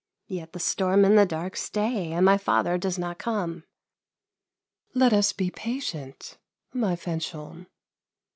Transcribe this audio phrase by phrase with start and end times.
[0.25, 3.65] Yet the storm and the dark stay, and my father does not come.""
[4.95, 6.39] Let us be patient,
[6.73, 7.67] my Fanchon."